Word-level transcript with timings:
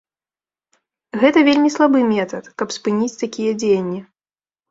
Гэта 1.23 1.43
вельмі 1.49 1.69
слабы 1.75 1.99
метад, 2.15 2.43
каб 2.61 2.67
спыніць 2.79 3.13
такія 3.23 3.51
дзеянні. 3.65 4.01